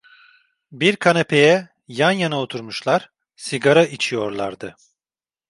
Bir 0.71 0.95
kanepeye 0.95 1.69
yan 1.87 2.11
yana 2.11 2.41
oturmuşlar, 2.41 3.11
sigara 3.35 3.85
içiyorlardı. 3.85 4.75